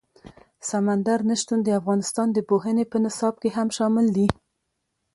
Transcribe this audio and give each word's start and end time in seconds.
سمندر 0.69 1.19
نه 1.29 1.35
شتون 1.41 1.59
د 1.63 1.69
افغانستان 1.79 2.27
د 2.33 2.39
پوهنې 2.49 2.85
په 2.91 2.97
نصاب 3.05 3.35
کې 3.41 3.49
هم 3.57 3.67
شامل 3.77 4.07
دي. 4.15 4.27